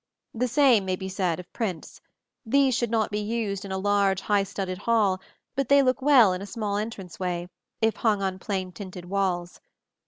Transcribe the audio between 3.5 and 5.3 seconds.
in a large high studded hall;